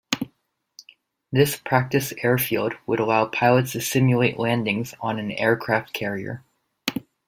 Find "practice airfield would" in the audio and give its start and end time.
1.57-2.99